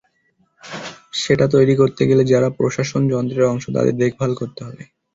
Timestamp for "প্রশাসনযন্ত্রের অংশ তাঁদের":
2.57-3.95